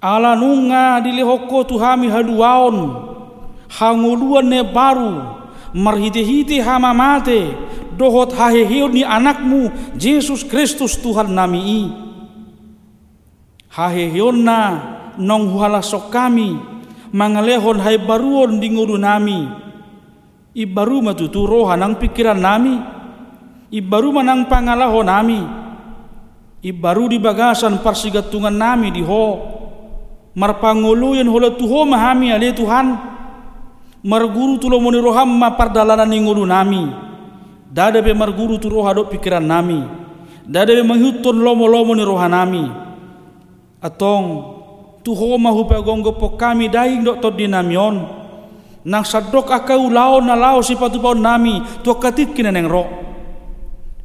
Ala 0.00 0.36
nunga 0.36 1.00
di 1.00 1.16
lehoko 1.16 1.64
tuhami 1.64 2.12
haduaon. 2.12 2.76
Hanguluan 3.72 4.52
ne 4.52 4.60
baru. 4.60 5.40
Marhite-hite 5.72 6.60
hama 6.60 6.92
mate. 6.92 7.56
Dohot 7.96 8.36
haheheo 8.36 8.92
ni 8.92 9.00
anakmu 9.00 9.96
Yesus 9.96 10.44
Kristus 10.44 11.00
Tuhan 11.00 11.32
nami 11.32 11.60
i. 11.60 11.82
Haheheon 13.72 14.44
na 14.44 14.60
nong 15.16 15.56
huhala 15.56 15.80
sok 15.80 16.12
kami. 16.12 16.60
Mangalehon 17.16 17.80
hai 17.80 17.96
baruon 17.96 18.60
di 18.60 18.68
nguru 18.76 19.00
nami. 19.00 19.40
Ibaru 20.52 21.00
matuturo 21.00 21.64
hanang 21.64 21.96
pikiran 21.96 22.36
nami 22.36 22.99
ibaru 23.70 24.10
manang 24.10 24.50
pangalahon 24.50 25.06
nami. 25.06 25.40
Ibaru 26.60 27.08
di 27.08 27.16
bagasan 27.16 27.80
parsigatungan 27.80 28.52
nami 28.52 28.92
di 28.92 29.00
ho. 29.00 29.26
Marpanguluyan 30.36 31.26
hola 31.26 31.56
tuho 31.56 31.88
mahami 31.88 32.34
ale 32.34 32.52
Tuhan. 32.52 32.86
Marguru 34.04 34.60
tulo 34.60 34.76
moni 34.76 35.00
roham 35.00 35.28
ma 35.28 35.56
pardalanan 35.56 36.08
ni 36.08 36.20
ngulu 36.20 36.44
nami. 36.44 36.84
Dada 37.70 38.02
be 38.04 38.12
marguru 38.12 38.60
tu 38.60 38.68
roha 38.68 38.92
do 38.92 39.08
pikiran 39.08 39.44
nami. 39.44 39.80
Dada 40.44 40.76
be 40.76 40.82
manghuton 40.84 41.40
lomo 41.40 41.64
lomo 41.64 41.96
ni 41.96 42.04
roha 42.04 42.28
nami. 42.28 42.64
Atong 43.80 44.24
tuho 45.00 45.40
mahu 45.40 45.64
pagonggo 45.64 46.12
po 46.20 46.36
kami 46.36 46.68
daing 46.68 47.00
dok 47.00 47.24
to 47.24 47.32
dinamion 47.32 48.04
nang 48.84 49.04
sadok 49.04 49.52
akau 49.52 49.88
lao 49.92 50.20
na 50.20 50.36
lao 50.36 50.60
si 50.64 50.76
patu 50.76 51.00
pau 51.00 51.16
nami 51.16 51.60
tu 51.84 51.92
katik 51.96 52.32
kina 52.36 52.52
neng 52.52 52.68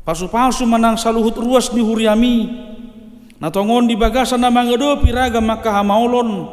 ro 0.06 0.13
pasu 0.13 0.30
pasu 0.30 0.63
manang 0.70 1.02
saluhut 1.02 1.34
ruas 1.34 1.74
ni 1.74 1.82
huriami. 1.82 2.38
Na 3.41 3.50
tongon 3.50 3.89
di 3.89 3.98
bagasan 3.98 4.39
na 4.39 4.54
mangado 4.54 5.02
piraga 5.02 5.41
maka 5.41 5.74
hamaulon 5.74 6.46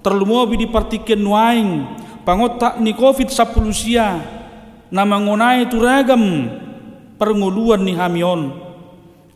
terlumobi 0.00 0.56
di 0.56 0.66
partiken 0.66 1.20
nuaing. 1.20 1.84
Pangotak 2.24 2.80
ni 2.80 2.96
covid 2.96 3.28
sapulusia. 3.28 4.18
Na 4.88 5.04
mangonai 5.04 5.68
turagam 5.68 6.48
pernguluan 7.20 7.84
ni 7.84 7.92
hamion. 7.92 8.50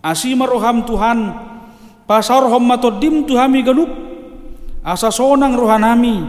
Asima 0.00 0.48
roham 0.48 0.82
Tuhan. 0.88 1.18
Pasar 2.08 2.42
hom 2.48 2.64
matodim 2.64 3.28
tuhami 3.28 3.60
galup 3.62 3.92
asa 4.82 5.12
sonang 5.12 5.54
rohanami. 5.54 6.26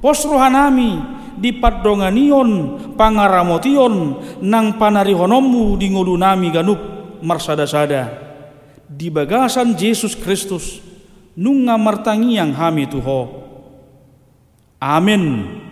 Pos 0.00 0.24
rohanami 0.24 1.19
di 1.40 1.56
padonganion 1.56 2.76
pangaramotion 2.94 4.20
nang 4.44 4.76
panarihonomu 4.76 5.80
di 5.80 5.88
ngulunami 5.88 6.52
ganup 6.52 6.80
marsada-sada. 7.24 8.28
Di 8.84 9.08
bagasan 9.08 9.72
Yesus 9.72 10.12
Kristus 10.12 10.84
nunga 11.32 11.80
martangiang 11.80 12.52
hami 12.52 12.84
tuho. 12.84 13.40
Amin 14.80 15.69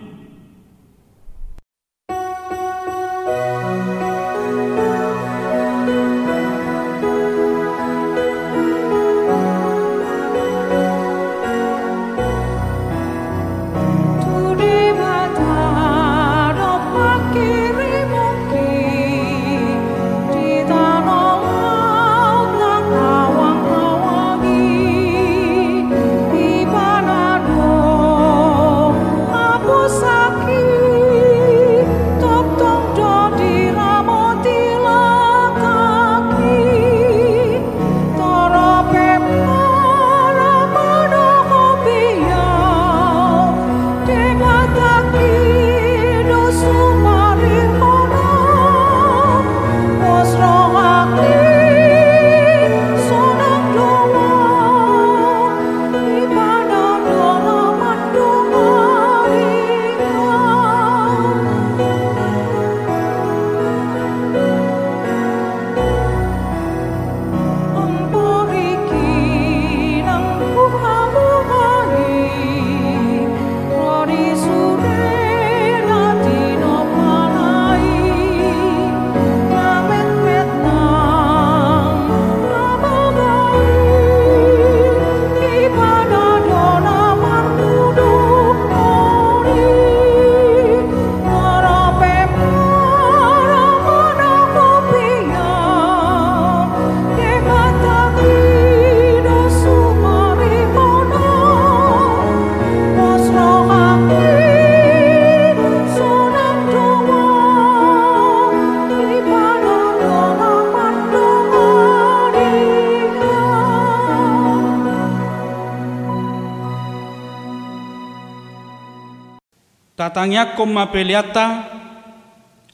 Tatangyak 120.18 120.58
kom 120.58 120.74
mapeliata, 120.74 121.70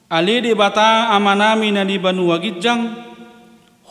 ali 0.08 0.40
di 0.40 0.56
bata 0.56 1.12
amanami 1.12 1.76
na 1.76 1.84
di 1.84 2.00
banua 2.00 2.40
gijang, 2.40 2.88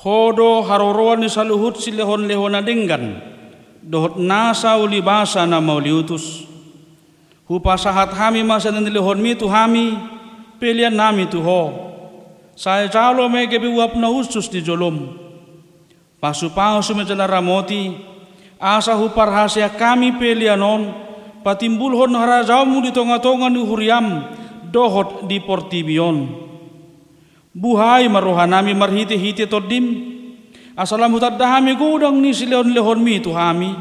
hodo 0.01 0.65
haroroan 0.65 1.21
ni 1.21 1.29
saluhut 1.29 1.77
si 1.77 1.93
lehon 1.93 2.25
lehon 2.25 2.57
adenggan, 2.57 3.21
dohot 3.77 4.17
nasa 4.17 4.73
uli 4.81 5.05
basa 5.05 5.45
na 5.45 5.61
mauliutus. 5.61 6.49
Hupa 7.45 7.77
sahat 7.77 8.17
hami 8.17 8.41
masa 8.41 8.73
na 8.73 8.81
lehon 8.81 9.21
mi 9.21 9.37
tu 9.37 9.45
hami, 9.45 10.01
pelian 10.57 10.97
nami 10.97 11.29
tu 11.29 11.37
ho. 11.37 11.93
Saya 12.57 12.89
calo 12.89 13.29
me 13.29 13.45
kebi 13.45 13.69
uap 13.69 13.93
na 13.93 14.09
usus 14.09 14.49
di 14.49 14.65
jolom. 14.65 15.13
Pasu-pasu 16.17 16.97
me 16.97 17.05
ramoti, 17.05 18.01
asa 18.57 18.97
hupar 18.97 19.29
hasia 19.29 19.69
kami 19.69 20.17
pelianon, 20.17 21.12
patimbulhon 21.43 22.15
harajamu 22.15 22.81
di 22.81 22.95
tonga-tonga 22.95 23.51
ni 23.51 23.61
huriam, 23.61 24.31
dohot 24.71 25.27
di 25.27 25.37
portibion. 25.43 26.41
Buhay 27.53 28.09
marohanami 28.09 28.73
marhiti-hiti 28.73 29.45
todim, 29.45 29.85
asalam 30.73 31.13
hutat 31.13 31.37
dahami 31.37 31.77
gudang 31.77 32.17
ni 32.17 32.33
sileon 32.33 32.73
lehon 32.73 32.97
mi 33.03 33.21
tu 33.21 33.29
hami. 33.29 33.75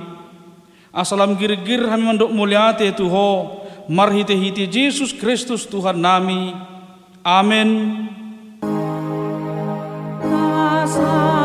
Asalam 0.93 1.41
gir-gir 1.41 1.89
hami 1.89 2.05
mandok 2.13 2.29
muliate 2.29 2.93
tu 2.93 3.09
ho, 3.09 3.65
marhiti-hiti 3.89 4.69
Yesus 4.69 5.17
Kristus 5.17 5.65
Tuhan 5.65 6.05
nami. 6.05 6.53
Amin. 7.25 7.71
Alea 10.93 11.42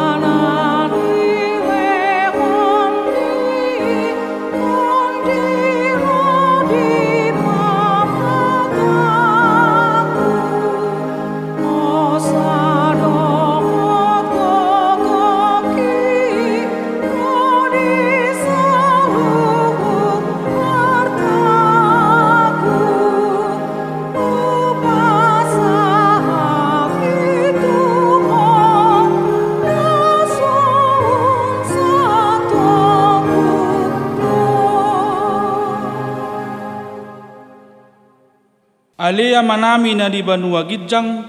manami 39.44 39.94
na 39.94 40.10
di 40.10 40.24
banua 40.26 40.66
gidjang, 40.66 41.24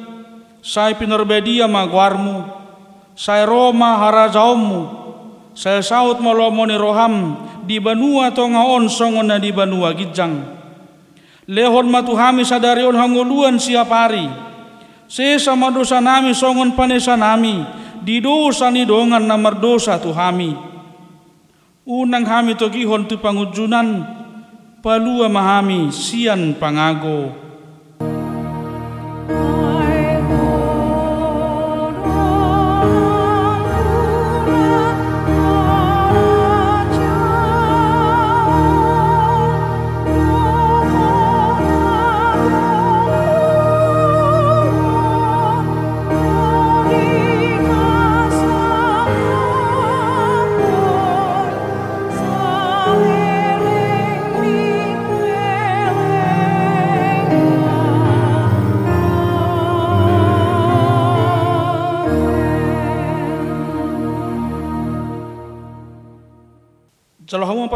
sai 0.65 0.97
pinorbedia 0.97 1.67
magwarmu, 1.69 2.45
sai 3.15 3.45
Roma 3.45 3.99
harazaumu, 4.03 4.81
sai 5.53 5.83
saut 5.83 6.23
molomoni 6.23 6.77
roham. 6.79 7.15
Di 7.69 7.77
banua 7.85 8.33
tonga 8.33 8.65
on 8.65 8.89
songon 8.89 9.29
na 9.29 9.37
di 9.37 9.53
banua 9.53 9.93
gidjang. 9.93 10.41
Lehon 11.53 11.93
matuhami 11.93 12.41
sadarion 12.41 12.97
hanguluan 12.97 13.61
siap 13.61 13.93
hari, 13.93 14.25
sesa 15.05 15.53
madosa 15.53 16.01
nami 16.01 16.33
songon 16.33 16.73
panesa 16.73 17.13
nami, 17.13 17.65
di 18.01 18.25
dosa 18.25 18.73
ni 18.73 18.89
dongan 18.89 19.25
na 19.25 19.37
mardosa 19.37 20.01
tuhami. 20.01 20.57
Unang 21.89 22.25
hami 22.25 22.57
togihon 22.57 23.09
tu 23.09 23.17
pangujunan, 23.21 24.05
palua 24.85 25.29
mahami 25.29 25.93
sian 25.93 26.57
pangago. 26.57 27.48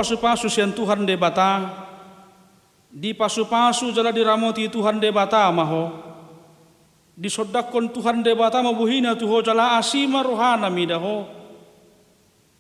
Pasu-pasu 0.02 0.50
sian 0.50 0.74
Tuhan 0.74 1.06
de 1.06 1.14
bata, 1.14 1.70
di 2.90 3.14
pasu-pasu 3.14 3.94
jala 3.94 4.10
diramoti 4.10 4.66
Tuhan 4.66 4.98
de 4.98 5.14
bata 5.14 5.46
maho, 5.54 5.94
di 7.14 7.30
sodakon 7.30 7.94
Tuhan 7.94 8.18
de 8.26 8.34
bata 8.34 8.58
mabuhina 8.66 9.14
tuho 9.14 9.38
jala 9.46 9.78
asima 9.78 10.26
rohana 10.26 10.66
midaho, 10.66 11.30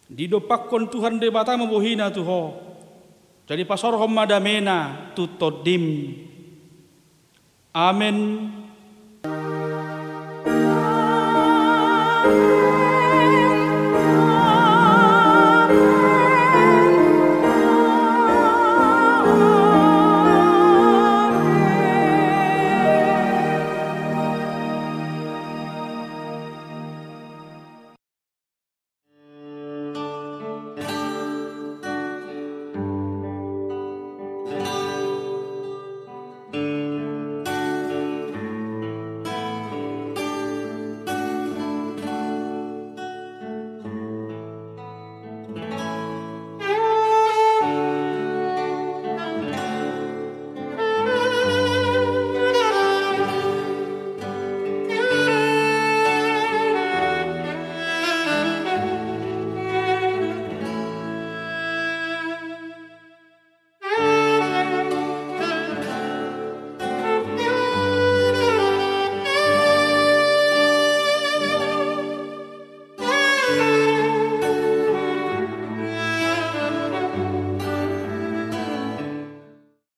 di 0.06 0.30
dopakon 0.30 0.86
Tuhan 0.86 1.18
de 1.18 1.34
bata 1.34 1.58
mabuhina 1.58 2.14
tuho, 2.14 2.54
jadi 3.50 3.66
pasor 3.66 3.98
madamena 4.06 5.10
tutodim. 5.18 6.14
Amin. 7.74 8.61